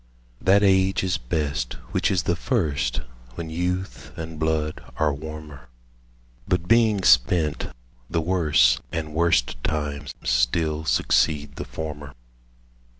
[0.41, 3.01] That age is best which is the first,
[3.35, 5.67] When youth and blood are warmer;
[6.47, 7.67] 10 But being spent,
[8.09, 12.13] the worse, and worst Times still succeed the former.